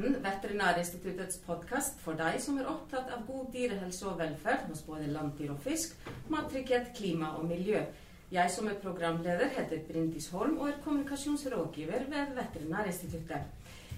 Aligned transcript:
podden 0.00 0.22
Veterinærinstituttets 0.24 1.42
podkast 1.44 1.98
for 2.00 2.16
deg 2.16 2.38
som 2.40 2.56
er 2.56 2.68
opptatt 2.70 3.10
av 3.12 3.26
god 3.28 3.50
dyrehelse 3.52 4.06
og 4.08 4.14
velferd 4.16 4.62
hos 4.70 4.80
både 4.86 5.10
landdyr 5.12 5.50
og 5.52 5.58
fisk, 5.60 5.92
mattrygghet, 6.32 6.94
klima 6.96 7.34
og 7.36 7.44
miljø. 7.50 7.82
Jeg 8.32 8.52
som 8.54 8.70
er 8.70 8.78
programleder 8.80 9.50
heter 9.52 9.82
Brindis 9.88 10.30
Holm 10.32 10.56
og 10.56 10.70
er 10.70 10.78
kommunikasjonsrådgiver 10.86 12.06
ved 12.08 12.32
Veterinærinstituttet. 12.38 13.50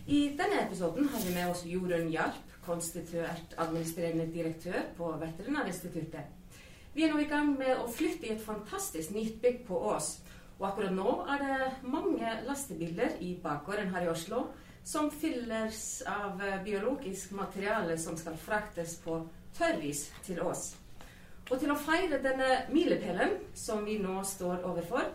I 0.07 0.19
denne 0.41 0.65
episoden 0.65 1.07
har 1.13 1.23
vi 1.23 1.37
med 1.37 1.53
oss 1.53 1.63
Jorunn 1.71 2.11
Hjalp, 2.11 2.51
konstituert 2.67 3.55
administrerende 3.59 4.27
direktør 4.35 4.81
på 4.97 5.13
Veterinærinstituttet. 5.21 6.35
Vi 6.97 7.07
er 7.07 7.15
nå 7.15 7.23
i 7.23 7.31
gang 7.31 7.55
med 7.61 7.77
å 7.77 7.87
flytte 7.87 8.27
i 8.27 8.35
et 8.35 8.43
fantastisk 8.43 9.15
nytt 9.15 9.39
bygg 9.45 9.63
på 9.71 9.79
Ås. 9.95 10.17
Og 10.59 10.67
akkurat 10.73 10.99
nå 10.99 11.15
er 11.31 11.47
det 11.47 11.71
mange 11.87 12.35
lastebiler 12.49 13.21
i 13.23 13.37
bakgården 13.43 13.95
her 13.95 14.09
i 14.09 14.11
Oslo 14.11 14.49
som 14.85 15.11
fylles 15.11 16.03
av 16.07 16.43
eh, 16.43 16.63
biologisk 16.65 17.31
materiale 17.39 17.99
som 17.99 18.17
skal 18.17 18.37
fraktes 18.37 18.97
på 19.05 19.21
tørrvis 19.59 20.09
til 20.27 20.41
oss. 20.43 20.73
Og 21.51 21.59
til 21.61 21.73
å 21.75 21.79
feire 21.79 22.23
denne 22.23 22.65
milepælen 22.73 23.37
som 23.59 23.85
vi 23.85 23.99
nå 24.01 24.23
står 24.25 24.65
overfor, 24.69 25.11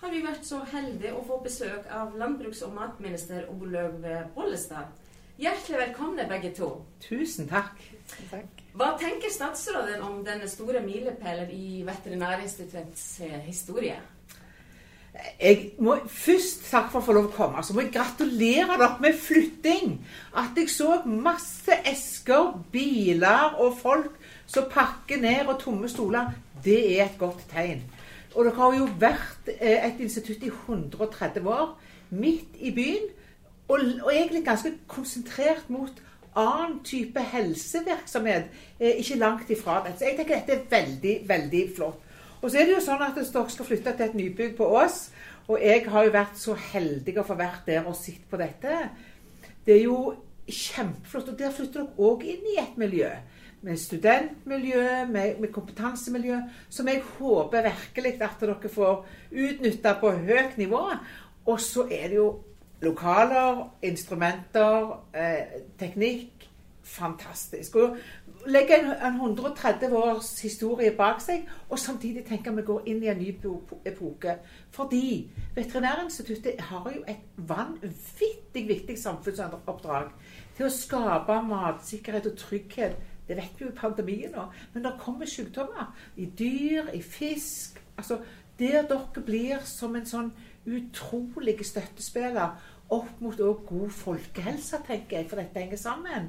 har 0.00 0.12
vi 0.12 0.24
vært 0.24 0.44
så 0.46 0.60
heldige 0.72 1.14
å 1.16 1.24
få 1.24 1.40
besøk 1.44 1.88
av 1.92 2.16
landbruks- 2.20 2.62
og 2.66 2.74
matminister 2.76 3.46
Olaug 3.52 4.04
Bollestad. 4.34 4.92
Hjertelig 5.40 5.78
velkomne, 5.80 6.28
begge 6.30 6.52
to. 6.54 6.68
Tusen 7.02 7.48
takk. 7.50 7.80
takk. 8.30 8.60
Hva 8.78 8.92
tenker 8.98 9.32
statsråden 9.34 10.02
om 10.06 10.20
denne 10.26 10.46
store 10.50 10.82
milepælen 10.84 11.50
i 11.50 11.82
Veterinærinstituttets 11.86 13.06
eh, 13.26 13.40
historie? 13.42 13.96
Jeg 15.40 15.70
må 15.78 15.94
først 16.10 16.64
takk 16.72 16.88
for 16.90 16.98
å 16.98 17.06
få 17.06 17.14
lov 17.14 17.28
å 17.28 17.34
komme. 17.34 17.62
Så 17.62 17.74
må 17.74 17.84
jeg 17.84 17.92
gratulere 17.94 18.78
dere 18.80 19.02
med 19.02 19.18
flytting. 19.18 19.98
At 20.34 20.58
jeg 20.58 20.72
så 20.72 21.00
masse 21.06 21.76
esker, 21.86 22.56
biler 22.74 23.54
og 23.62 23.76
folk 23.78 24.16
som 24.50 24.66
pakker 24.70 25.22
ned 25.22 25.46
og 25.46 25.60
tomme 25.62 25.90
stoler, 25.90 26.32
det 26.64 26.80
er 26.96 27.06
et 27.06 27.18
godt 27.20 27.44
tegn. 27.52 27.84
Og 28.34 28.48
dere 28.48 28.56
har 28.58 28.78
jo 28.80 28.88
vært 29.00 29.52
eh, 29.60 29.84
et 29.86 30.00
institutt 30.02 30.42
i 30.42 30.50
130 30.50 31.46
år, 31.46 31.76
midt 32.10 32.58
i 32.58 32.72
byen, 32.74 33.06
og, 33.68 33.78
og 34.02 34.10
egentlig 34.10 34.42
ganske 34.44 34.74
konsentrert 34.90 35.70
mot 35.72 36.02
annen 36.34 36.80
type 36.84 37.22
helsevirksomhet 37.30 38.50
eh, 38.80 38.98
ikke 38.98 39.20
langt 39.22 39.50
ifra. 39.54 39.78
Så 39.94 40.08
jeg 40.08 40.18
tenker 40.18 40.42
dette 40.42 40.58
er 40.58 40.66
veldig, 40.74 41.14
veldig 41.30 41.62
flott. 41.76 42.02
Og 42.44 42.50
så 42.52 42.60
er 42.60 42.68
det 42.68 42.74
jo 42.74 42.84
sånn 42.84 43.00
at 43.00 43.16
dere 43.16 43.48
skal 43.48 43.64
flytte 43.64 43.94
til 43.96 44.04
et 44.04 44.16
nybygg 44.18 44.50
på 44.58 44.66
Ås. 44.76 45.06
Og 45.48 45.62
jeg 45.64 45.86
har 45.88 46.04
jo 46.04 46.12
vært 46.12 46.36
så 46.36 46.56
heldig 46.60 47.16
å 47.16 47.24
få 47.24 47.36
vært 47.40 47.64
der 47.70 47.88
og 47.88 47.96
sett 47.96 48.26
på 48.28 48.36
dette. 48.40 48.82
Det 49.64 49.78
er 49.78 49.86
jo 49.86 49.98
kjempeflott. 50.44 51.30
Og 51.32 51.38
der 51.40 51.54
flytter 51.56 51.86
dere 51.86 52.04
òg 52.04 52.26
inn 52.28 52.44
i 52.52 52.58
et 52.60 52.76
miljø. 52.80 53.08
Med 53.64 53.80
studentmiljø, 53.80 54.84
med, 55.08 55.40
med 55.40 55.52
kompetansemiljø, 55.54 56.42
som 56.68 56.88
jeg 56.92 57.00
håper 57.16 57.64
virkelig 57.70 58.18
at 58.20 58.44
dere 58.44 58.72
får 58.76 59.06
utnytta 59.32 59.94
på 60.02 60.12
høyt 60.26 60.58
nivå. 60.60 60.82
Og 61.48 61.60
så 61.64 61.86
er 61.88 62.10
det 62.12 62.18
jo 62.20 62.28
lokaler, 62.84 63.70
instrumenter, 63.88 64.98
eh, 65.16 65.62
teknikk. 65.80 66.50
Fantastisk. 66.84 67.80
Og 67.80 67.96
legge 68.46 68.76
en, 68.78 68.90
en 68.92 69.14
130 69.20 69.94
års 69.96 70.30
historie 70.42 70.92
bak 70.96 71.22
seg, 71.22 71.46
og 71.68 71.78
samtidig 71.78 72.24
tenker 72.28 72.54
vi 72.56 72.64
går 72.66 72.88
inn 72.90 73.02
i 73.04 73.10
en 73.12 73.20
ny 73.20 73.30
epoke. 73.86 74.36
Fordi 74.74 75.30
Veterinærinstituttet 75.56 76.60
har 76.70 76.90
jo 76.94 77.02
et 77.08 77.24
vanvittig 77.36 78.66
viktig 78.68 78.98
samfunnsoppdrag 79.00 80.12
til 80.56 80.68
å 80.68 80.72
skape 80.72 81.40
matsikkerhet 81.48 82.30
og 82.30 82.38
trygghet. 82.40 82.96
Det 83.28 83.36
vet 83.38 83.58
vi 83.58 83.64
jo 83.64 83.72
i 83.72 83.78
pandemien 83.78 84.34
nå. 84.36 84.48
Men 84.74 84.84
det 84.84 84.98
kommer 85.00 85.28
sykdommer 85.30 85.94
i 86.16 86.26
dyr, 86.26 86.92
i 86.92 87.02
fisk 87.02 87.80
altså 87.96 88.18
Der 88.58 88.84
dere 88.86 89.22
blir 89.26 89.64
som 89.66 89.96
en 89.98 90.04
sånn 90.06 90.28
utrolig 90.64 91.56
støttespiller 91.66 92.52
opp 92.94 93.20
mot 93.22 93.40
god 93.66 93.90
folkehelse, 93.90 94.78
tenker 94.86 95.18
jeg, 95.18 95.28
for 95.30 95.40
dette 95.40 95.58
henger 95.58 95.80
sammen. 95.80 96.28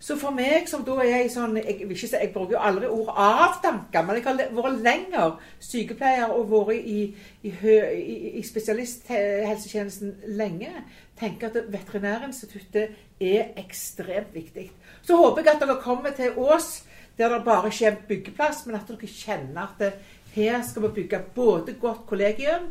Så 0.00 0.16
for 0.20 0.34
meg 0.36 0.68
som 0.68 0.82
da 0.84 0.98
er 1.02 1.28
sånn 1.32 1.56
Jeg, 1.56 1.78
vil 1.86 1.96
ikke 1.96 2.08
si, 2.08 2.16
jeg 2.20 2.32
bruker 2.34 2.56
jo 2.56 2.62
aldri 2.68 2.88
ord 2.92 3.14
'avdanka', 3.16 4.02
men 4.04 4.18
jeg 4.18 4.24
har 4.26 4.52
vært 4.52 4.82
lenger 4.84 5.38
sykepleier 5.60 6.34
og 6.34 6.50
vært 6.50 6.84
i, 6.84 7.14
i, 7.42 7.52
i, 7.52 8.16
i 8.40 8.42
spesialisthelsetjenesten 8.44 10.12
lenge, 10.36 10.72
tenker 11.18 11.48
at 11.48 11.72
Veterinærinstituttet 11.72 12.92
er 13.20 13.56
ekstremt 13.56 14.34
viktig. 14.34 14.68
Så 15.02 15.16
håper 15.16 15.42
jeg 15.42 15.54
at 15.54 15.64
dere 15.64 15.80
kommer 15.80 16.12
til 16.12 16.36
Ås, 16.36 16.84
der 17.16 17.32
det 17.32 17.44
bare 17.44 17.72
ikke 17.72 17.86
er 17.86 18.02
byggeplass, 18.08 18.66
men 18.66 18.76
at 18.76 18.88
dere 18.88 19.08
kjenner 19.08 19.62
at 19.62 19.80
det, 19.80 19.92
her 20.36 20.60
skal 20.62 20.82
vi 20.82 20.88
bygge 21.00 21.22
både 21.34 21.78
godt 21.80 22.04
kollegium, 22.06 22.68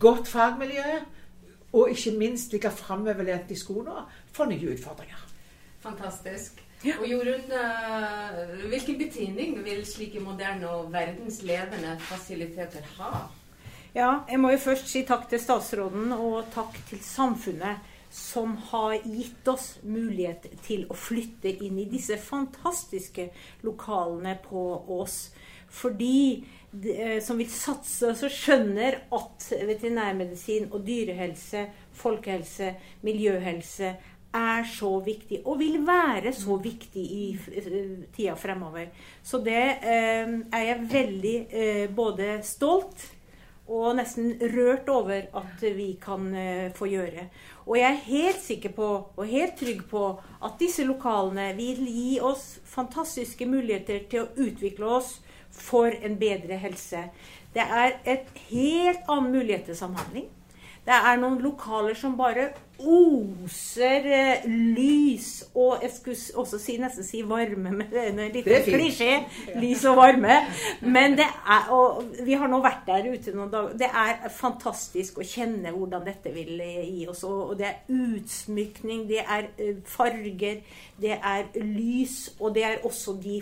godt 0.00 0.28
fagmiljø, 0.28 1.02
og 1.74 1.90
ikke 1.90 2.16
minst 2.18 2.52
ligge 2.52 2.70
framoverlent 2.70 3.50
i 3.50 3.58
skoene 3.58 4.06
for 4.32 4.48
nye 4.48 4.72
utfordringer. 4.72 5.33
Fantastisk. 5.84 6.60
Ja. 6.84 6.98
Og 7.00 7.06
Jorunn, 7.08 7.48
uh, 7.48 8.68
hvilken 8.68 8.98
betydning 9.00 9.56
vil 9.64 9.84
slike 9.88 10.20
moderne 10.20 10.68
og 10.68 10.92
verdenslevende 10.92 11.94
fasiliteter 12.10 12.84
ha? 12.98 13.26
Ja, 13.94 14.10
jeg 14.28 14.40
må 14.42 14.50
jo 14.50 14.60
først 14.60 14.88
si 14.90 15.04
takk 15.06 15.28
til 15.30 15.40
statsråden 15.40 16.12
og 16.16 16.48
takk 16.52 16.76
til 16.88 17.00
samfunnet 17.04 17.92
som 18.14 18.56
har 18.70 18.96
gitt 19.02 19.48
oss 19.50 19.78
mulighet 19.82 20.46
til 20.66 20.84
å 20.90 20.96
flytte 20.98 21.50
inn 21.66 21.80
i 21.82 21.88
disse 21.90 22.18
fantastiske 22.20 23.28
lokalene 23.66 24.36
på 24.44 24.62
Ås. 24.98 25.16
Fordi 25.74 26.44
de, 26.70 26.94
som 27.22 27.38
vil 27.38 27.50
satse, 27.50 28.12
og 28.12 28.30
skjønner 28.30 29.00
at 29.14 29.48
veterinærmedisin 29.50 30.68
og 30.70 30.84
dyrehelse, 30.86 31.66
folkehelse, 31.98 32.74
miljøhelse 33.06 33.94
er 34.34 34.64
så 34.66 34.90
viktig, 35.04 35.42
og 35.46 35.58
vil 35.60 35.78
være 35.86 36.32
så 36.34 36.56
viktig 36.62 37.02
i 37.02 37.24
tida 38.16 38.34
fremover. 38.38 38.88
Så 39.22 39.38
det 39.44 39.64
eh, 39.82 40.32
er 40.52 40.64
jeg 40.68 40.88
veldig 40.92 41.36
eh, 41.50 41.84
både 41.94 42.38
stolt 42.46 43.10
og 43.64 43.94
nesten 43.96 44.34
rørt 44.52 44.88
over 44.92 45.28
at 45.40 45.62
vi 45.62 45.94
kan 46.02 46.26
eh, 46.36 46.72
få 46.76 46.88
gjøre. 46.90 47.28
Og 47.64 47.78
jeg 47.78 47.88
er 47.88 48.02
helt 48.10 48.42
sikker 48.44 48.74
på, 48.76 48.88
og 49.16 49.30
helt 49.30 49.56
trygg 49.56 49.84
på, 49.88 50.04
at 50.44 50.58
disse 50.60 50.84
lokalene 50.84 51.54
vil 51.56 51.80
gi 51.88 52.18
oss 52.20 52.58
fantastiske 52.68 53.48
muligheter 53.48 54.04
til 54.10 54.26
å 54.26 54.48
utvikle 54.48 54.90
oss 54.98 55.16
for 55.54 55.94
en 56.04 56.18
bedre 56.20 56.58
helse. 56.60 57.06
Det 57.54 57.62
er 57.62 58.00
et 58.04 58.28
helt 58.50 59.06
annen 59.08 59.32
mulighet 59.32 59.70
til 59.70 59.78
samhandling. 59.78 60.28
Det 60.84 60.92
er 60.92 61.16
noen 61.16 61.40
lokaler 61.40 61.96
som 61.96 62.16
bare 62.18 62.50
oser 62.84 64.06
eh, 64.10 64.42
lys 64.50 65.44
og 65.54 65.84
jeg 65.84 65.92
skulle 65.94 66.40
også 66.42 66.58
si, 66.58 66.74
nesten 66.82 67.06
si 67.06 67.22
varme 67.24 67.70
med 67.78 67.94
en 68.02 68.20
liten 68.34 68.66
klisjé. 68.66 69.22
Lys 69.62 69.84
og 69.88 69.96
varme. 70.00 70.40
Men 70.82 71.16
det 71.16 71.24
er 71.24 71.70
og 71.72 72.02
Vi 72.26 72.36
har 72.36 72.50
nå 72.50 72.60
vært 72.64 72.84
der 72.88 73.08
ute 73.14 73.32
noen 73.32 73.52
dager. 73.52 73.78
Det 73.80 73.88
er 73.88 74.28
fantastisk 74.34 75.22
å 75.22 75.28
kjenne 75.28 75.72
hvordan 75.72 76.04
dette 76.04 76.34
vil 76.34 76.60
eh, 76.60 76.84
gi 76.84 77.08
oss. 77.08 77.24
Og 77.24 77.56
det 77.60 77.70
er 77.70 77.94
utsmykning, 77.94 79.06
det 79.08 79.22
er 79.24 79.48
eh, 79.56 79.76
farger, 79.88 80.60
det 81.00 81.16
er 81.16 81.48
lys, 81.64 82.34
og 82.40 82.54
det 82.54 82.64
er 82.68 82.84
også 82.84 83.16
de 83.24 83.40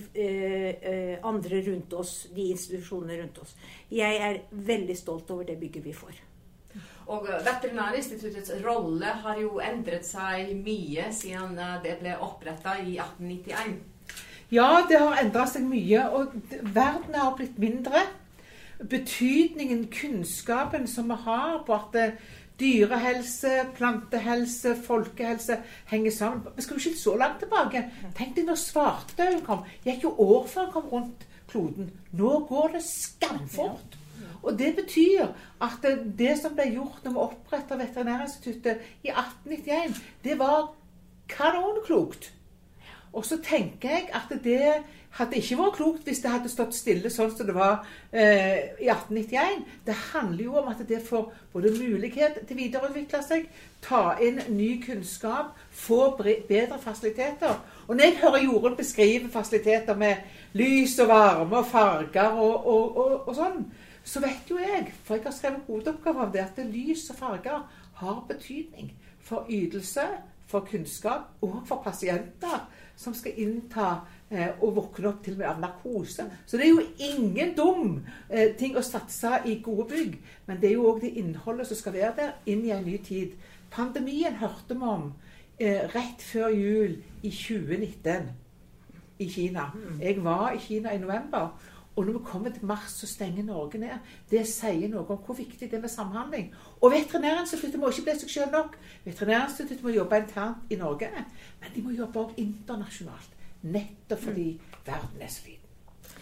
andre 1.27 1.61
rundt 1.67 1.95
oss, 1.99 2.15
de 2.33 2.51
institusjonene 2.55 3.19
rundt 3.21 3.43
oss. 3.43 3.57
Jeg 3.93 4.21
er 4.29 4.45
veldig 4.51 4.97
stolt 4.99 5.31
over 5.35 5.49
det 5.49 5.59
bygget 5.61 5.85
vi 5.85 5.97
får. 5.97 6.21
Og 7.07 7.27
Veterinærinstituttets 7.27 8.53
rolle 8.67 9.15
har 9.25 9.41
jo 9.41 9.59
endret 9.63 10.07
seg 10.07 10.53
mye 10.63 11.09
siden 11.15 11.59
eh, 11.59 11.79
det 11.85 11.97
ble 12.03 12.17
oppretta 12.23 12.77
i 12.83 12.99
1891. 12.99 13.81
Ja, 14.53 14.83
det 14.89 15.01
har 15.01 15.17
endra 15.23 15.47
seg 15.49 15.65
mye. 15.65 16.05
Og 16.13 16.35
verden 16.75 17.17
har 17.17 17.35
blitt 17.39 17.59
mindre. 17.59 18.05
Betydningen, 18.83 19.87
kunnskapen 19.95 20.89
som 20.91 21.11
vi 21.13 21.19
har 21.25 21.63
på 21.67 21.77
at 21.77 21.99
eh, 21.99 22.15
dyrehelse, 22.61 23.53
plantehelse, 23.77 24.77
folkehelse 24.87 25.57
henger 25.91 26.11
sammen 26.11 26.53
Vi 26.57 26.63
skal 26.63 26.77
jo 26.77 26.91
ikke 26.91 27.01
så 27.01 27.17
langt 27.17 27.41
tilbake. 27.43 27.85
Tenk 28.19 28.37
deg 28.37 28.47
når 28.47 28.61
svartedauden 28.61 29.43
kom. 29.47 29.65
Gikk 29.87 30.07
jo 30.07 30.15
år 30.19 30.47
før 30.47 30.69
han 30.69 30.73
kom 30.77 30.93
rundt 30.93 31.27
kloden. 31.51 31.91
Nå 32.13 32.39
går 32.49 32.77
det 32.77 32.85
skamfort. 32.87 33.99
Og 34.43 34.59
Det 34.59 34.75
betyr 34.77 35.27
at 35.63 35.85
det 36.19 36.37
som 36.41 36.55
ble 36.59 36.69
gjort 36.75 37.05
når 37.05 37.15
vi 37.15 37.25
oppretta 37.27 37.79
Veterinærinstituttet 37.79 38.79
i 39.07 39.13
1891, 39.15 40.01
det 40.25 40.39
var 40.39 40.73
kanonklokt. 41.29 42.33
Og 43.13 43.25
så 43.25 43.39
tenker 43.45 43.89
jeg 43.89 44.09
at 44.17 44.33
det 44.45 44.83
hadde 45.19 45.37
ikke 45.37 45.59
vært 45.59 45.75
klokt 45.77 46.07
hvis 46.09 46.23
det 46.25 46.31
hadde 46.33 46.49
stått 46.49 46.73
stille 46.77 47.11
sånn 47.13 47.33
som 47.37 47.49
det 47.49 47.55
var 47.57 47.83
eh, 48.11 48.73
i 48.81 48.89
1891. 48.89 49.67
Det 49.85 49.97
handler 50.13 50.45
jo 50.47 50.57
om 50.63 50.71
at 50.73 50.81
det 50.89 51.03
får 51.05 51.27
både 51.53 51.75
mulighet 51.77 52.41
til 52.49 52.57
å 52.57 52.61
videreutvikle 52.63 53.21
seg, 53.27 53.45
ta 53.85 54.17
inn 54.25 54.41
ny 54.57 54.71
kunnskap, 54.85 55.53
få 55.69 56.15
bedre 56.17 56.81
fasiliteter. 56.81 57.61
Og 57.87 57.99
når 57.99 58.09
jeg 58.09 58.21
hører 58.23 58.47
Jorunn 58.47 58.79
beskrive 58.79 59.29
fasiliteter 59.33 60.01
med 60.01 60.25
lys 60.57 60.97
og 61.05 61.13
varme 61.13 61.61
og 61.61 61.69
farger 61.69 62.41
og, 62.41 62.67
og, 62.73 62.97
og, 62.97 63.17
og 63.29 63.37
sånn, 63.37 63.67
så 64.05 64.21
vet 64.21 64.51
jo 64.51 64.59
jeg, 64.59 64.93
for 65.05 65.15
jeg 65.15 65.25
har 65.25 65.35
skrevet 65.37 65.67
hovedoppgave 65.67 66.27
om 66.27 66.33
det, 66.33 66.43
at 66.43 66.59
lys 66.67 67.09
og 67.11 67.17
farger 67.17 67.65
har 68.03 68.25
betydning 68.29 68.93
for 69.23 69.47
ytelse, 69.51 70.07
for 70.47 70.67
kunnskap 70.69 71.31
og 71.41 71.63
for 71.67 71.81
pasienter 71.85 72.67
som 72.97 73.15
skal 73.17 73.39
innta 73.41 73.87
eh, 74.31 74.51
og 74.61 74.75
våkne 74.77 75.09
opp 75.09 75.23
til 75.25 75.37
og 75.37 75.41
med 75.41 75.49
av 75.49 75.63
narkose. 75.63 76.27
Så 76.47 76.59
det 76.59 76.67
er 76.67 76.73
jo 76.75 76.83
ingen 77.09 77.55
dum 77.57 78.03
eh, 78.29 78.53
ting 78.59 78.77
å 78.77 78.85
satse 78.85 79.39
i 79.49 79.59
gode 79.65 79.89
bygg. 79.95 80.19
Men 80.47 80.61
det 80.61 80.71
er 80.71 80.77
jo 80.77 80.91
òg 80.91 81.03
det 81.05 81.15
innholdet 81.23 81.71
som 81.71 81.81
skal 81.81 81.97
være 81.97 82.15
der 82.19 82.37
inn 82.53 82.67
i 82.67 82.75
en 82.75 82.85
ny 82.85 82.99
tid. 83.05 83.39
Pandemien 83.73 84.37
hørte 84.43 84.77
vi 84.77 84.93
om 84.93 85.09
eh, 85.57 85.89
rett 85.95 86.23
før 86.23 86.53
jul 86.53 86.99
i 87.23 87.33
2019 87.33 88.31
i 89.23 89.29
Kina. 89.31 89.71
Mm. 89.75 90.01
Jeg 90.03 90.25
var 90.25 90.53
i 90.53 90.61
Kina 90.61 90.93
i 90.93 91.01
november. 91.01 91.53
Og 91.97 92.07
når 92.07 92.13
vi 92.13 92.25
kommer 92.25 92.51
til 92.51 92.65
mars, 92.65 92.95
så 92.97 93.07
stenger 93.07 93.45
Norge 93.45 93.79
ned. 93.79 94.13
Det 94.31 94.47
sier 94.49 94.89
noe 94.89 95.05
om 95.05 95.19
hvor 95.27 95.37
viktig 95.37 95.69
det 95.69 95.77
er 95.77 95.83
med 95.85 95.93
samhandling. 95.93 96.49
Og 96.81 96.95
Veterinærinstituttet 96.95 97.81
må 97.81 97.91
ikke 97.93 98.07
bli 98.07 98.15
seg 98.23 98.33
sjøl 98.33 98.49
nok. 98.55 98.79
Veterinærinstituttet 99.05 99.85
må 99.85 99.93
jobbe 99.93 100.23
internt 100.23 100.73
i 100.73 100.81
Norge, 100.81 101.11
men 101.61 101.75
de 101.75 101.85
må 101.85 101.93
jobbe 101.99 102.25
også 102.25 102.41
internasjonalt. 102.41 103.37
Nettopp 103.63 104.25
fordi 104.25 104.49
mm. 104.57 104.81
verden 104.87 105.21
er 105.21 105.31
så 105.31 105.45
liten. 105.47 105.69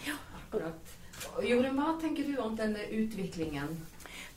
Ja, 0.09 0.19
akkurat. 0.43 0.99
Jorunn, 1.47 1.79
hva 1.79 1.95
tenker 2.01 2.27
du 2.27 2.37
om 2.43 2.59
denne 2.59 2.85
utviklingen? 2.91 3.79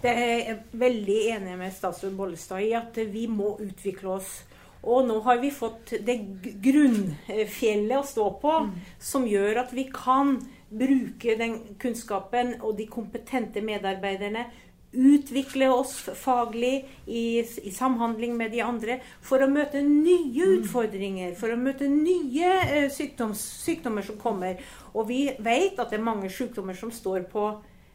Det 0.03 0.11
er 0.11 0.33
jeg 0.35 0.57
veldig 0.75 1.19
enig 1.33 1.59
med 1.59 1.73
statsråd 1.73 2.15
Bollestad 2.17 2.61
i 2.61 2.73
at 2.77 2.97
vi 3.09 3.25
må 3.31 3.55
utvikle 3.63 4.17
oss. 4.19 4.41
Og 4.83 5.07
nå 5.07 5.21
har 5.23 5.39
vi 5.39 5.49
fått 5.55 5.95
det 6.03 6.17
grunnfjellet 6.61 7.95
å 7.97 8.05
stå 8.05 8.25
på 8.41 8.57
mm. 8.65 8.73
som 8.99 9.25
gjør 9.27 9.63
at 9.63 9.71
vi 9.73 9.87
kan 9.95 10.35
bruke 10.79 11.37
den 11.39 11.57
kunnskapen 11.81 12.55
og 12.61 12.77
de 12.77 12.87
kompetente 12.89 13.63
medarbeiderne. 13.65 14.45
Utvikle 14.93 15.71
oss 15.73 15.95
faglig 16.19 16.83
i, 17.09 17.41
i, 17.41 17.71
samhandling 17.73 18.35
med 18.37 18.53
de 18.53 18.61
andre 18.61 18.99
for 19.25 19.41
å 19.41 19.49
møte 19.49 19.81
nye 19.81 20.45
mm. 20.45 20.55
utfordringer. 20.59 21.33
For 21.39 21.53
å 21.53 21.57
møte 21.57 21.89
nye 21.89 22.51
eh, 22.67 22.89
sykdoms, 22.93 23.41
sykdommer 23.65 24.05
som 24.05 24.19
kommer. 24.21 24.61
Og 24.93 25.09
vi 25.09 25.25
vet 25.41 25.81
at 25.81 25.89
det 25.89 25.97
er 25.97 26.05
mange 26.05 26.29
sykdommer 26.29 26.77
som 26.77 26.93
står 26.93 27.25
på 27.33 27.47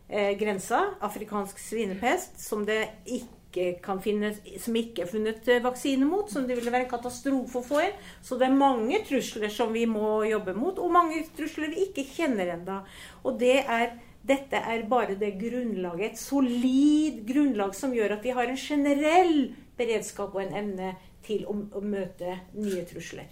eh, 0.09 0.35
grensa. 0.41 0.89
Afrikansk 1.07 1.63
svinepest, 1.63 2.41
som 2.43 2.67
det 2.67 2.83
ikke 3.07 3.38
ikke 3.49 3.97
finne, 4.05 4.33
som 4.61 4.77
ikke 4.77 5.05
er 5.05 5.11
funnet 5.11 5.49
eh, 5.49 5.63
vaksine 5.65 6.07
mot, 6.09 6.29
som 6.31 6.47
det 6.47 6.59
ville 6.59 6.73
være 6.73 6.87
en 6.87 6.91
katastrofe 6.91 7.61
å 7.61 7.65
få 7.65 7.81
inn. 7.87 7.97
Så 8.25 8.39
det 8.39 8.49
er 8.49 8.59
mange 8.59 9.01
trusler 9.09 9.53
som 9.53 9.73
vi 9.75 9.87
må 9.89 10.23
jobbe 10.29 10.55
mot, 10.57 10.79
og 10.79 10.93
mange 10.95 11.23
trusler 11.37 11.73
vi 11.73 11.89
ikke 11.89 12.07
kjenner 12.13 12.55
enda. 12.59 12.83
Og 13.25 13.41
det 13.41 13.63
er, 13.65 13.97
dette 14.29 14.61
er 14.61 14.87
bare 14.91 15.19
det 15.21 15.35
grunnlaget, 15.41 16.13
et 16.13 16.21
solid 16.21 17.25
grunnlag 17.29 17.75
som 17.79 17.97
gjør 17.97 18.19
at 18.19 18.25
vi 18.27 18.37
har 18.37 18.51
en 18.51 18.61
generell 18.61 19.37
beredskap 19.79 20.35
og 20.35 20.45
en 20.45 20.57
evne 20.63 20.95
til 21.25 21.45
å, 21.49 21.57
å 21.79 21.85
møte 21.85 22.41
nye 22.59 22.85
trusler. 22.89 23.29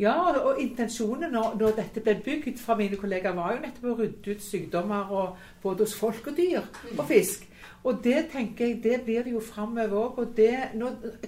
Ja, 0.00 0.14
og 0.40 0.60
intensjonen 0.60 1.34
når, 1.34 1.56
når, 1.60 1.74
dette 1.76 2.00
ble 2.00 2.14
bygd 2.24 2.56
fra 2.60 2.76
mine 2.78 2.96
kollegaer, 2.96 3.36
var 3.36 3.52
jo 3.52 3.62
nettopp 3.66 3.90
å 3.90 3.96
rydde 3.98 4.36
ut 4.36 4.44
sykdommer 4.44 5.12
og, 5.12 5.40
både 5.62 5.84
hos 5.84 5.96
folk 5.98 6.30
og 6.32 6.38
dyr 6.38 6.64
og 6.96 7.04
fisk. 7.10 7.44
Og 7.82 7.98
det 8.04 8.28
tenker 8.32 8.66
jeg, 8.66 8.78
det 8.84 9.00
blir 9.06 9.24
det 9.26 9.32
jo 9.34 9.40
framover 9.42 9.96
òg. 9.98 10.20
Og 10.22 10.36
det, 10.36 10.54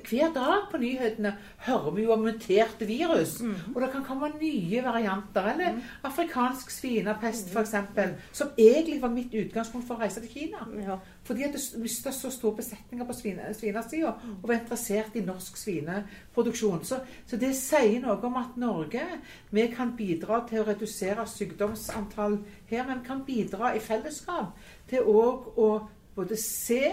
hver 0.08 0.34
dag 0.34 0.68
på 0.70 0.78
nyhetene 0.82 1.34
hører 1.66 1.90
vi 1.96 2.04
jo 2.06 2.14
om 2.14 2.22
muterte 2.26 2.86
virus. 2.86 3.40
Mm. 3.42 3.74
Og 3.74 3.80
det 3.82 3.90
kan 3.92 4.04
komme 4.06 4.30
nye 4.40 4.84
varianter. 4.84 5.50
Eller 5.54 5.74
mm. 5.74 5.82
afrikansk 6.10 6.70
svinepest, 6.70 7.50
f.eks. 7.50 7.74
Mm. 7.96 8.14
Som 8.32 8.54
egentlig 8.58 9.00
var 9.02 9.14
mitt 9.14 9.34
utgangspunkt 9.34 9.88
for 9.88 9.98
å 9.98 10.04
reise 10.04 10.22
til 10.22 10.30
Kina. 10.30 10.62
Ja. 10.84 11.00
Fordi 11.24 11.42
at 11.42 11.56
det 11.56 11.80
mista 11.80 12.12
så 12.12 12.30
store 12.30 12.56
besetninger 12.56 13.06
på 13.06 13.16
svine, 13.16 13.48
svinesida 13.56 14.12
mm. 14.12 14.36
og 14.42 14.48
var 14.48 14.58
interessert 14.58 15.16
i 15.16 15.24
norsk 15.24 15.56
svineproduksjon. 15.56 16.84
Så, 16.84 17.00
så, 17.26 17.40
det 17.40 17.54
sier 17.56 17.98
noe 18.04 18.18
om 18.28 18.36
at 18.40 18.58
Norge 18.60 19.04
vi 19.50 19.66
kan 19.72 19.94
bidra 19.96 20.42
til 20.48 20.60
å 20.60 20.68
redusere 20.68 21.24
sykdomsantall 21.28 22.38
her, 22.70 22.84
men 22.88 23.02
kan 23.06 23.24
bidra 23.26 23.72
i 23.74 23.82
fellesskap 23.82 24.52
til 24.90 25.08
òg 25.08 25.54
å 25.56 25.68
både 26.16 26.36
se, 26.40 26.90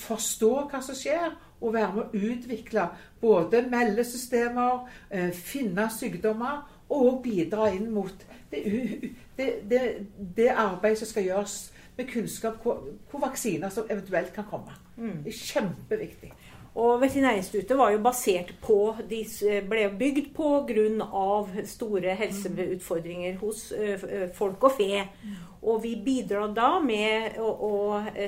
forstå 0.00 0.52
hva 0.70 0.80
som 0.84 0.96
skjer, 0.96 1.32
og 1.60 1.74
være 1.74 1.92
med 1.94 2.04
å 2.04 2.20
utvikle 2.32 2.86
både 3.20 3.62
meldesystemer, 3.68 4.86
eh, 5.10 5.32
finne 5.36 5.88
sykdommer, 5.92 6.62
og 6.90 7.20
bidra 7.22 7.68
inn 7.70 7.90
mot 7.94 8.24
det, 8.50 8.62
det, 9.36 9.50
det, 9.70 9.82
det 10.36 10.48
arbeidet 10.50 10.98
som 10.98 11.10
skal 11.12 11.28
gjøres 11.28 11.58
med 11.96 12.08
kunnskap 12.10 12.62
hvor, 12.64 12.80
hvor 13.10 13.22
vaksiner 13.22 13.70
som 13.70 13.86
eventuelt 13.90 14.32
kan 14.34 14.48
komme. 14.50 14.74
Mm. 14.96 15.20
Det 15.24 15.30
er 15.30 15.38
kjempeviktig. 15.52 16.32
Og 16.78 17.00
Veterinærinstituttet 17.02 17.78
var 17.78 17.90
jo 17.90 18.02
basert 18.04 18.52
på 18.62 18.78
De 19.10 19.24
ble 19.66 19.88
bygd 19.98 20.28
på 20.36 20.50
grunn 20.68 21.00
av 21.02 21.50
store 21.66 22.14
helseutfordringer 22.20 23.40
hos 23.40 23.64
folk 24.36 24.68
og 24.68 24.76
fe. 24.76 25.00
Og 25.60 25.82
vi 25.82 25.96
bidrar 26.00 26.54
da 26.56 26.76
med 26.80 27.40
å, 27.42 27.48
å, 27.50 27.72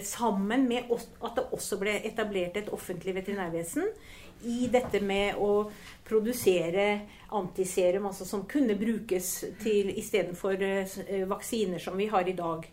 sammen 0.04 0.66
med 0.68 0.90
at 0.90 1.38
det 1.38 1.46
også 1.54 1.78
ble 1.80 1.94
etablert 2.02 2.58
et 2.58 2.72
offentlig 2.74 3.14
veterinærvesen 3.20 3.86
i 4.50 4.66
dette 4.66 4.98
med 5.06 5.38
å 5.38 5.68
produsere 6.02 6.86
antiserum, 7.32 8.08
altså 8.10 8.26
som 8.26 8.42
kunne 8.50 8.74
brukes 8.74 9.30
til 9.62 9.92
istedenfor 9.94 10.58
vaksiner 11.30 11.80
som 11.80 11.94
vi 11.96 12.10
har 12.10 12.26
i 12.26 12.34
dag. 12.36 12.66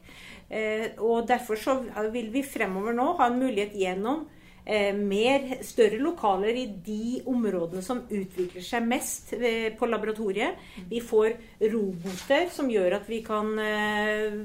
Og 0.98 1.30
derfor 1.30 1.62
så 1.62 1.77
vil 2.10 2.33
vi 2.33 2.42
fremover 2.42 2.98
nå 2.98 3.12
ha 3.21 3.30
en 3.30 3.38
mulighet 3.38 3.77
gjennom 3.77 4.25
eh, 4.66 4.92
mer 4.96 5.64
større 5.66 6.00
lokaler 6.02 6.58
i 6.58 6.66
de 6.86 7.22
områdene 7.30 7.84
som 7.86 8.04
utvikler 8.06 8.66
seg 8.66 8.86
mest 8.88 9.34
ved, 9.40 9.76
på 9.80 9.90
laboratoriet. 9.90 10.60
Vi 10.90 11.02
får 11.04 11.36
roboter 11.72 12.48
som 12.54 12.70
gjør 12.72 13.00
at 13.00 13.10
vi 13.10 13.24
kan 13.26 13.52
eh, 13.64 14.40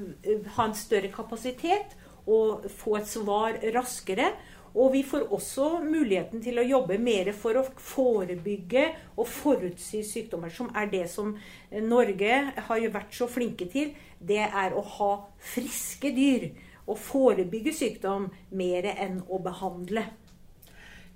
ha 0.57 0.67
en 0.67 0.77
større 0.77 1.11
kapasitet 1.13 1.95
og 2.25 2.67
få 2.71 2.99
et 2.99 3.09
svar 3.09 3.59
raskere. 3.75 4.33
Og 4.75 4.91
vi 4.91 5.05
får 5.07 5.29
også 5.31 5.79
muligheten 5.85 6.41
til 6.43 6.59
å 6.59 6.65
jobbe 6.67 6.97
mer 6.99 7.29
for 7.37 7.55
å 7.55 7.63
forebygge 7.63 8.89
og 9.15 9.29
forutsi 9.31 10.01
sykdommer, 10.03 10.51
som 10.51 10.67
er 10.75 10.89
det 10.91 11.05
som 11.07 11.31
Norge 11.71 12.41
har 12.67 12.87
vært 12.91 13.15
så 13.15 13.29
flinke 13.31 13.69
til. 13.71 13.93
Det 14.19 14.43
er 14.43 14.75
å 14.75 14.83
ha 14.97 15.11
friske 15.53 16.11
dyr 16.11 16.49
å 16.85 16.97
forebygge 16.99 17.73
sykdom 17.73 18.29
mer 18.51 18.91
enn 18.93 19.21
å 19.27 19.41
behandle. 19.43 20.05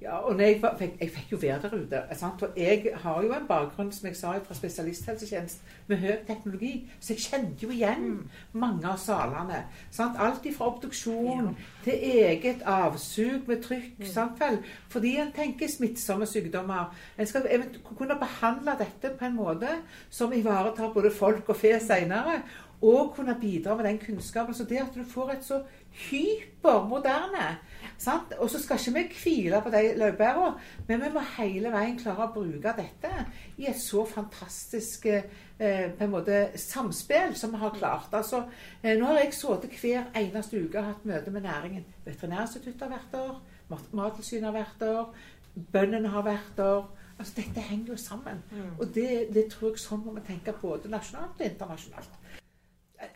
Ja, 0.02 0.18
og 0.18 0.40
jeg, 0.40 0.62
fikk, 0.78 0.94
jeg, 1.02 1.10
fikk, 1.12 1.32
jo 1.32 1.38
være 1.42 1.60
der 1.62 1.74
ute. 1.76 2.16
Sant? 2.16 2.44
Og 2.44 2.50
jeg 2.58 2.92
har 2.96 3.24
jo 3.24 3.34
en 3.36 3.48
bakgrunn 3.48 3.92
som 3.92 4.08
jeg 4.08 4.16
sa, 4.16 4.32
fra 4.46 4.56
spesialisthelsetjenesten 4.56 5.74
med 5.90 5.98
høy 5.98 6.14
teknologi, 6.28 6.72
så 7.00 7.14
jeg 7.14 7.26
kjente 7.26 7.66
jo 7.66 7.74
igjen 7.76 8.06
mm. 8.06 8.22
mange 8.62 8.88
av 8.88 8.96
salene. 9.04 9.66
Sant? 9.92 10.16
Alt 10.16 10.48
fra 10.56 10.70
obduksjon 10.72 11.50
ja. 11.50 11.68
til 11.84 12.06
eget 12.14 12.64
avsug 12.64 13.52
med 13.52 13.60
trykk. 13.66 14.00
Mm. 14.00 14.08
Sant 14.14 14.40
vel? 14.40 14.62
Fordi 14.88 15.18
en 15.20 15.36
tenker 15.36 15.68
smittsomme 15.68 16.30
sykdommer. 16.32 16.96
En 17.20 17.28
skal 17.28 17.68
kunne 17.92 18.20
behandle 18.24 18.78
dette 18.80 19.12
på 19.20 19.28
en 19.28 19.36
måte 19.36 19.82
som 20.10 20.32
ivaretar 20.32 20.96
både 20.96 21.12
folk 21.12 21.52
og 21.52 21.60
fe 21.60 21.76
seinere 21.84 22.40
og 22.82 23.14
kunne 23.16 23.36
bidra 23.42 23.76
med 23.76 23.86
den 23.86 24.00
kunnskapen. 24.00 24.54
Så 24.54 24.64
det 24.64 24.78
at 24.78 24.96
du 24.96 25.04
får 25.04 25.32
et 25.32 25.46
så 25.46 25.62
hypermoderne 26.10 27.58
sant? 27.98 28.34
Og 28.40 28.50
så 28.50 28.62
skal 28.62 28.80
ikke 28.80 28.94
vi 28.94 29.04
hvile 29.24 29.62
på 29.64 29.72
de 29.74 29.94
laurbæra, 29.98 30.54
men 30.88 31.04
vi 31.04 31.12
må 31.14 31.24
hele 31.38 31.72
veien 31.74 31.98
klare 32.00 32.28
å 32.28 32.34
bruke 32.34 32.74
dette 32.78 33.12
i 33.58 33.68
et 33.70 33.80
så 33.80 34.06
fantastisk 34.08 35.10
eh, 35.12 35.26
på 35.60 36.06
en 36.06 36.14
måte 36.14 36.40
samspill 36.60 37.36
som 37.36 37.52
vi 37.56 37.64
har 37.64 37.76
klart. 37.76 38.14
Altså, 38.14 38.46
eh, 38.84 38.96
nå 39.00 39.10
har 39.10 39.24
jeg 39.24 39.36
sittet 39.36 39.76
hver 39.82 40.08
eneste 40.16 40.62
uke 40.62 40.80
og 40.80 40.94
hatt 40.94 41.10
møte 41.10 41.34
med 41.36 41.48
næringen. 41.48 41.86
Veterinærinstituttet 42.06 42.88
har 42.88 42.96
vært 42.96 43.12
der, 43.18 43.42
Mattilsynet 43.70 44.48
har 44.48 44.56
vært 44.56 44.80
der, 44.80 45.28
bøndene 45.74 46.10
har 46.10 46.26
vært 46.26 46.56
der. 46.58 46.88
Altså, 47.20 47.34
dette 47.36 47.62
henger 47.62 47.92
jo 47.92 47.98
sammen. 48.00 48.40
Mm. 48.52 48.72
Og 48.80 48.96
det, 48.96 49.28
det, 49.36 49.50
tror 49.52 49.74
jeg 49.74 49.84
sånn 49.84 50.06
må 50.06 50.16
vi 50.16 50.24
tenke 50.30 50.56
både 50.62 50.88
nasjonalt 50.88 51.42
og 51.42 51.50
internasjonalt 51.50 52.20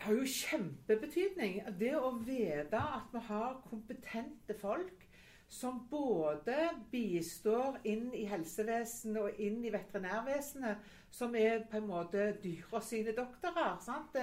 har 0.04 0.18
jo 0.18 0.28
kjempebetydning. 0.28 1.60
Det 1.80 1.94
å 1.96 2.12
vite 2.24 2.78
at 2.78 3.10
vi 3.12 3.22
har 3.28 3.58
kompetente 3.70 4.56
folk 4.60 5.04
som 5.48 5.84
både 5.90 6.56
bistår 6.90 7.78
inn 7.86 8.08
i 8.16 8.24
helsevesenet 8.26 9.20
og 9.22 9.40
inn 9.40 9.60
i 9.64 9.72
veterinærvesenet, 9.72 10.80
som 11.14 11.36
er 11.38 11.62
på 11.70 11.78
en 11.78 11.88
måte 11.88 12.32
dyra 12.42 12.80
sine 12.82 13.14
doktorer. 13.16 13.76
Sant? 13.84 14.16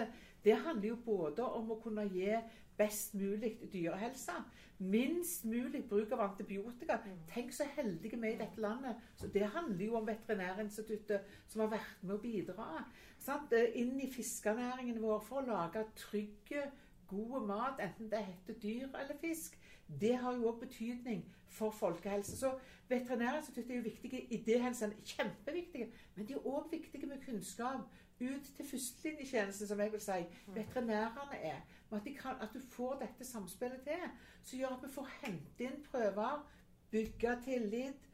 Det, 0.44 0.58
handler 0.66 0.90
jo 0.90 0.98
både 1.06 1.46
om 1.46 1.72
å 1.72 1.80
kunne 1.84 2.08
gi 2.12 2.34
best 2.82 3.16
mulig 3.18 3.54
dyrehelse, 3.74 4.36
minst 4.82 5.46
mulig 5.46 5.84
bruk 5.90 6.12
av 6.12 6.26
antibiotika. 6.26 6.98
Tenk 7.30 7.54
så 7.54 7.68
heldige 7.76 8.18
vi 8.18 8.32
er 8.32 8.36
i 8.36 8.42
dette 8.42 8.62
landet. 8.62 9.02
Så 9.16 9.28
Det 9.28 9.46
handler 9.46 9.86
jo 9.86 9.98
om 10.00 10.08
Veterinærinstituttet, 10.08 11.22
som 11.48 11.62
har 11.62 11.74
vært 11.78 12.04
med 12.04 12.16
å 12.16 12.22
bidra 12.22 12.86
sant? 13.20 13.54
inn 13.76 14.00
i 14.02 14.10
fiskenæringen 14.12 15.02
vår 15.02 15.20
for 15.28 15.42
å 15.42 15.46
lage 15.46 15.86
trygge 15.96 16.72
god 17.12 17.48
mat, 17.48 17.80
enten 17.80 18.10
det 18.10 18.26
heter 18.26 18.60
dyr 18.62 18.88
eller 18.88 19.18
fisk, 19.22 19.58
det 20.02 20.16
har 20.16 20.34
jo 20.34 20.48
òg 20.50 20.60
betydning 20.60 21.26
for 21.52 21.72
folkehelse. 21.72 22.38
Så 22.38 22.54
Veterinærinstituttet 22.90 23.72
er 23.72 23.76
jo 23.76 23.82
viktige 23.82 24.22
i 24.34 24.38
det 24.46 24.62
henseende. 24.64 24.96
Kjempeviktige. 25.06 25.92
Men 26.16 26.28
de 26.28 26.34
er 26.34 26.48
òg 26.48 26.72
viktige 26.72 27.08
med 27.08 27.22
kunnskap 27.26 27.86
ut 28.22 28.52
til 28.58 28.68
førstelinjetjenesten, 28.70 29.68
som 29.68 29.80
jeg 29.80 29.92
vil 29.92 30.04
si. 30.04 30.20
Veterinærene 30.56 31.42
er. 31.42 31.62
At, 31.92 32.08
kan, 32.22 32.38
at, 32.42 32.54
du 32.54 32.62
får 32.72 33.02
dette 33.02 33.26
samspillet 33.28 33.82
til, 33.84 34.06
som 34.44 34.60
gjør 34.60 34.78
at 34.78 34.86
vi 34.86 34.94
får 34.94 35.10
hente 35.22 35.68
inn 35.68 35.84
prøver, 35.92 36.46
bygge 36.92 37.36
tillit 37.44 38.12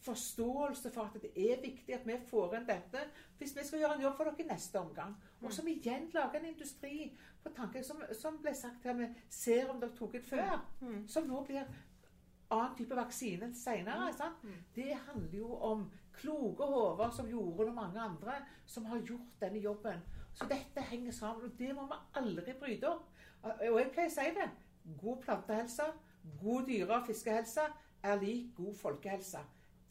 forståelse 0.00 0.90
for 0.90 1.02
at 1.02 1.22
det 1.22 1.50
er 1.52 1.60
viktig 1.62 1.94
at 1.94 2.06
vi 2.06 2.16
får 2.28 2.56
inn 2.56 2.66
dette 2.68 3.02
hvis 3.38 3.54
vi 3.56 3.64
skal 3.66 3.82
gjøre 3.82 3.96
en 3.98 4.04
jobb 4.04 4.16
for 4.16 4.30
dere 4.30 4.48
neste 4.48 4.80
omgang. 4.80 5.14
Og 5.42 5.52
som 5.52 5.68
igjen 5.68 6.08
lager 6.14 6.40
en 6.40 6.46
industri 6.52 7.10
på 7.42 7.52
tanken 7.56 7.84
som, 7.84 8.00
som 8.20 8.38
ble 8.42 8.54
sagt 8.56 8.84
her, 8.84 8.96
vi 8.98 9.08
ser 9.28 9.70
om 9.70 9.80
dere 9.80 9.96
tok 9.96 10.14
ut 10.14 10.26
før, 10.26 10.62
mm. 10.80 11.02
som 11.08 11.28
nå 11.28 11.42
blir 11.44 11.68
annen 12.54 12.76
type 12.78 12.96
vaksine 12.96 13.50
senere. 13.56 14.12
Sant? 14.16 14.44
Det 14.74 14.94
handler 15.06 15.38
jo 15.38 15.52
om 15.54 15.86
kloke 16.18 16.66
hoder 16.68 17.10
som 17.10 17.28
Jorunn 17.30 17.72
og 17.72 17.74
mange 17.74 18.00
andre, 18.00 18.38
som 18.66 18.84
har 18.90 19.02
gjort 19.06 19.40
denne 19.40 19.62
jobben. 19.62 20.02
Så 20.34 20.46
dette 20.50 20.82
henger 20.90 21.12
sammen, 21.12 21.44
og 21.44 21.58
det 21.58 21.74
må 21.74 21.86
vi 21.86 22.00
aldri 22.20 22.54
bryte 22.60 22.90
opp. 22.90 23.10
Og 23.44 23.78
jeg 23.80 23.90
pleier 23.94 24.10
å 24.10 24.14
si 24.14 24.30
det. 24.38 24.48
God 25.00 25.20
plantehelse, 25.22 25.86
god 26.40 26.66
dyre- 26.68 26.96
og 26.96 27.06
fiskehelse 27.06 27.66
er 28.02 28.20
lik 28.20 28.54
god 28.56 28.74
folkehelse. 28.74 29.38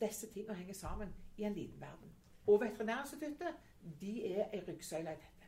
Disse 0.02 0.28
tingene 0.34 0.58
henger 0.58 0.74
sammen 0.74 1.14
i 1.38 1.44
en 1.44 1.54
liten 1.54 1.82
verden. 1.82 2.12
Og 2.48 2.62
Veterinærinstituttet 2.62 3.56
de 4.02 4.36
er 4.36 4.50
ei 4.54 4.64
ryggsøyle 4.68 5.14
i 5.14 5.22
dette. 5.22 5.48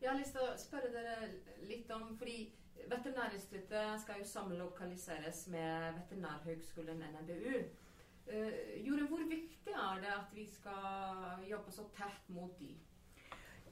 Jeg 0.00 0.10
har 0.10 0.18
lyst 0.18 0.36
til 0.36 0.44
å 0.46 0.54
spørre 0.58 0.92
dere 0.94 1.28
litt 1.66 1.90
om 1.90 2.12
fordi 2.18 2.52
Veterinærinstituttet 2.88 4.00
skal 4.00 4.20
jo 4.22 4.24
samlokaliseres 4.24 5.46
med 5.50 5.98
Veterinærhøgskolen 5.98 7.02
NMBU. 7.12 7.62
Uh, 8.28 8.36
eh, 8.36 8.84
Jorunn, 8.84 9.08
hvor 9.08 9.24
viktig 9.28 9.72
er 9.72 10.00
det 10.02 10.10
at 10.12 10.34
vi 10.36 10.44
skal 10.52 11.44
jobbe 11.48 11.72
så 11.72 11.82
tett 11.96 12.28
mot 12.28 12.58
de? 12.60 12.76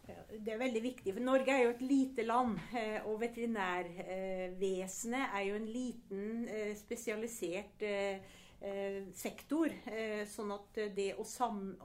Det 0.06 0.52
er 0.52 0.58
veldig 0.60 0.82
viktig, 0.84 1.14
for 1.16 1.22
Norge 1.26 1.50
er 1.50 1.64
jo 1.64 1.70
et 1.74 1.82
lite 1.82 2.22
land. 2.22 2.58
Eh, 2.78 3.02
og 3.10 3.20
veterinærvesenet 3.20 5.24
er 5.34 5.42
jo 5.48 5.54
en 5.58 5.66
liten, 5.66 6.48
eh, 6.48 6.76
spesialisert 6.78 7.82
sektor. 9.14 9.68
Sånn 10.26 10.52
at 10.54 10.74
det 10.96 11.14
å, 11.20 11.24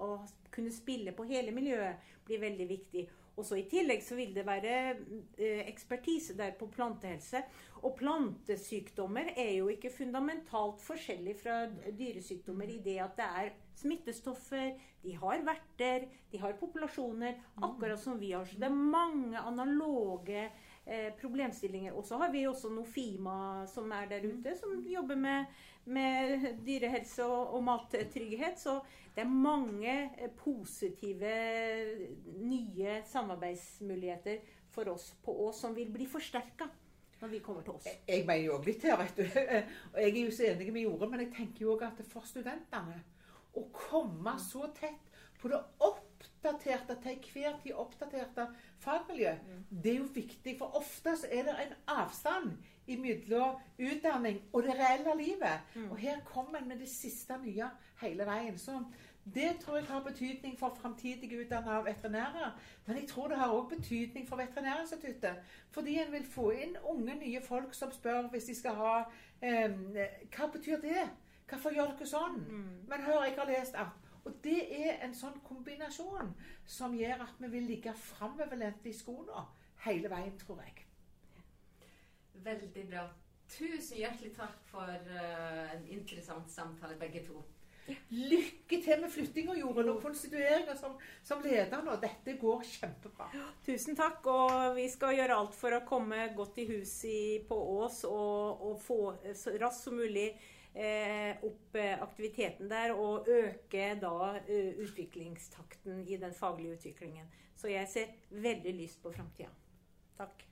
å 0.06 0.26
kunne 0.54 0.72
spille 0.72 1.12
på 1.18 1.24
hele 1.28 1.52
miljøet 1.52 1.96
blir 2.26 2.40
veldig 2.42 2.68
viktig. 2.70 3.10
Og 3.40 3.46
så 3.48 3.58
I 3.58 3.68
tillegg 3.72 4.04
så 4.04 4.18
vil 4.18 4.34
det 4.36 4.44
være 4.46 4.76
eh, 5.40 5.64
ekspertise 5.70 6.36
der 6.38 6.54
på 6.60 6.68
plantehelse. 6.74 7.44
Og 7.82 7.96
plantesykdommer 7.98 9.32
er 9.40 9.56
jo 9.58 9.70
ikke 9.72 9.94
fundamentalt 9.94 10.82
forskjellig 10.84 11.36
fra 11.40 11.64
dyresykdommer 11.98 12.70
i 12.70 12.82
det 12.84 13.00
at 13.02 13.16
det 13.18 13.30
er 13.44 13.54
smittestoffer, 13.82 14.76
de 15.02 15.16
har 15.18 15.42
verter, 15.46 16.06
de 16.30 16.38
har 16.38 16.60
populasjoner, 16.60 17.40
akkurat 17.66 18.00
som 18.00 18.20
vi 18.22 18.34
har. 18.36 18.46
Så 18.46 18.60
det 18.62 18.68
er 18.68 18.76
mange 18.76 19.40
analoge 19.40 20.44
eh, 20.86 21.10
problemstillinger. 21.22 21.96
Og 21.98 22.06
så 22.06 22.20
har 22.22 22.30
vi 22.34 22.46
også 22.48 22.70
Nofima 22.70 23.66
som 23.72 23.92
er 23.96 24.12
der 24.12 24.28
ute, 24.28 24.54
som 24.60 24.84
jobber 24.86 25.18
med, 25.18 25.50
med 25.86 26.48
dyrehelse 26.66 27.26
og, 27.26 27.56
og, 27.56 27.64
mattrygghet. 27.64 28.60
Så 28.60 28.80
det 29.16 29.24
er 29.26 29.32
mange 29.32 29.96
eh, 30.18 30.30
positive 30.38 31.34
nye 32.42 33.02
samarbeidsmuligheter 33.12 34.44
for 34.72 34.94
oss 34.94 35.12
på 35.24 35.36
Ås 35.48 35.64
som 35.66 35.76
vil 35.76 35.92
bli 35.92 36.08
forsterka 36.08 36.70
når 37.22 37.30
vi 37.30 37.40
kommer 37.46 37.62
til 37.62 37.76
oss. 37.78 37.88
Jeg 38.08 38.26
mener 38.26 38.48
jo 38.48 38.58
litt 38.66 38.84
her, 38.88 38.98
vet 38.98 39.20
du. 39.20 39.26
Og 39.94 40.00
jeg 40.02 40.14
er 40.14 40.24
jo 40.24 40.34
så 40.34 40.48
enig 40.50 40.72
med 40.74 40.86
Jorunn, 40.88 41.12
men 41.12 41.26
jeg 41.28 41.34
tenker 41.36 41.68
jo 41.68 41.76
òg 41.76 41.84
at 41.86 42.02
for 42.10 42.26
studentene 42.26 42.98
å 43.58 43.68
komme 43.76 44.34
så 44.42 44.72
tett 44.74 45.12
på 45.42 45.50
det 45.52 45.60
oppdaterte, 45.82 46.98
til 47.02 47.16
enhver 47.16 47.58
tid 47.64 47.78
oppdaterte 47.82 48.46
fagmiljø, 48.82 49.34
mm. 49.38 49.64
det 49.70 49.94
er 49.94 50.00
jo 50.00 50.10
viktig. 50.16 50.56
For 50.60 50.78
ofte 50.78 51.16
så 51.18 51.30
er 51.34 51.48
det 51.50 51.56
en 51.66 51.76
avstand 51.96 52.56
mellom 52.98 53.60
utdanning 53.80 54.42
og 54.54 54.64
det 54.64 54.76
reelle 54.80 55.16
livet. 55.18 55.60
Mm. 55.76 55.92
Og 55.92 55.98
her 55.98 56.20
kommer 56.26 56.60
en 56.60 56.68
med 56.68 56.80
det 56.80 56.90
siste 56.90 57.38
nye 57.44 57.70
hele 58.02 58.26
veien. 58.26 58.58
Så 58.58 58.80
det 59.36 59.58
tror 59.62 59.78
jeg 59.78 59.86
har 59.86 60.04
betydning 60.04 60.60
for 60.60 60.78
framtidige 60.82 61.42
utdannede 61.42 61.86
veterinærer. 61.86 62.60
Men 62.86 62.98
jeg 62.98 63.08
tror 63.08 63.28
det 63.28 63.38
har 63.38 63.54
òg 63.54 63.70
betydning 63.70 64.28
for 64.28 64.36
Veterinærinstituttet. 64.36 65.36
Fordi 65.72 66.00
en 66.00 66.12
vil 66.12 66.26
få 66.26 66.50
inn 66.50 66.76
unge, 66.84 67.16
nye 67.16 67.42
folk 67.42 67.74
som 67.74 67.92
spør 67.92 68.28
hvis 68.28 68.44
de 68.44 68.56
skal 68.56 68.76
ha 68.76 69.04
eh, 69.42 69.72
Hva 70.36 70.48
betyr 70.54 70.82
det? 70.82 71.10
Hvorfor 71.50 71.74
gjør 71.76 71.94
dere 71.94 72.08
sånn? 72.08 72.40
Mm. 72.50 72.88
Men 72.90 73.04
hør, 73.06 73.24
jeg 73.24 73.36
har 73.38 73.50
lest 73.50 73.76
at 73.76 74.10
Og 74.26 74.34
det 74.44 74.86
er 74.86 75.00
en 75.06 75.16
sånn 75.18 75.40
kombinasjon 75.44 76.36
som 76.66 76.94
gjør 76.94 77.24
at 77.26 77.40
vi 77.40 77.48
vil 77.50 77.64
ligge 77.64 77.94
framoverlent 77.94 78.86
i 78.86 78.94
skoene 78.94 79.46
hele 79.86 80.10
veien, 80.10 80.38
tror 80.38 80.62
jeg. 80.62 80.81
Veldig 82.46 82.86
bra. 82.90 83.08
Tusen 83.52 83.98
hjertelig 84.00 84.32
takk 84.38 84.62
for 84.70 84.88
uh, 84.88 85.74
en 85.74 85.84
interessant 85.92 86.48
samtale, 86.52 86.96
begge 87.00 87.26
to. 87.26 87.42
Lykke 88.14 88.78
til 88.86 89.02
med 89.02 89.12
flyttinga, 89.12 89.58
Jorunn, 89.60 89.90
og 89.92 90.00
konstitueringa 90.04 90.78
som, 90.80 90.94
som 91.28 91.42
leder 91.44 91.82
nå. 91.84 91.98
Dette 92.00 92.38
går 92.40 92.64
kjempebra. 92.70 93.28
Tusen 93.66 93.98
takk. 94.00 94.24
Og 94.32 94.78
vi 94.78 94.88
skal 94.94 95.18
gjøre 95.18 95.42
alt 95.42 95.58
for 95.58 95.76
å 95.76 95.84
komme 95.88 96.30
godt 96.38 96.62
i 96.64 96.70
hus 96.70 96.94
i, 97.10 97.20
på 97.50 97.58
Ås 97.82 98.06
og, 98.08 98.64
og 98.70 98.80
få 98.80 99.02
så 99.36 99.58
raskt 99.60 99.90
som 99.90 100.00
mulig 100.00 100.30
Eh, 100.74 101.36
opp 101.44 101.76
eh, 101.76 102.02
aktiviteten 102.04 102.70
der 102.72 102.94
og 102.96 103.28
øke 103.28 103.90
da 104.00 104.38
eh, 104.48 104.72
utviklingstakten 104.80 106.06
i 106.08 106.18
den 106.18 106.34
faglige 106.34 106.78
utviklingen. 106.78 107.28
Så 107.56 107.68
jeg 107.68 107.90
ser 107.92 108.14
veldig 108.30 108.74
lyst 108.78 109.02
på 109.04 109.12
framtida. 109.12 109.50
Takk. 110.18 110.46